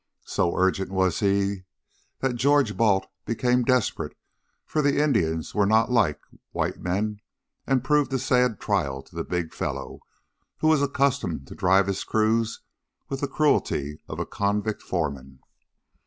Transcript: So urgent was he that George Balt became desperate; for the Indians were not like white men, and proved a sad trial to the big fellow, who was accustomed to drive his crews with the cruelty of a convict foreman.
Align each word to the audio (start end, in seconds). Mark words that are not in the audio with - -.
So 0.25 0.57
urgent 0.57 0.89
was 0.89 1.19
he 1.19 1.65
that 2.21 2.33
George 2.33 2.75
Balt 2.75 3.05
became 3.23 3.61
desperate; 3.61 4.17
for 4.65 4.81
the 4.81 4.99
Indians 4.99 5.53
were 5.53 5.67
not 5.67 5.91
like 5.91 6.19
white 6.53 6.79
men, 6.79 7.19
and 7.67 7.83
proved 7.83 8.11
a 8.13 8.17
sad 8.17 8.59
trial 8.59 9.03
to 9.03 9.15
the 9.15 9.23
big 9.23 9.53
fellow, 9.53 9.99
who 10.57 10.69
was 10.69 10.81
accustomed 10.81 11.45
to 11.49 11.53
drive 11.53 11.85
his 11.85 12.03
crews 12.03 12.61
with 13.09 13.21
the 13.21 13.27
cruelty 13.27 14.01
of 14.07 14.17
a 14.19 14.25
convict 14.25 14.81
foreman. 14.81 15.37